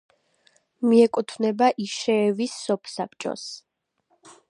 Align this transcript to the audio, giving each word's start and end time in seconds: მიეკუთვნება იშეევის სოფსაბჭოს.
მიეკუთვნება 0.93 1.69
იშეევის 1.85 2.59
სოფსაბჭოს. 2.65 3.49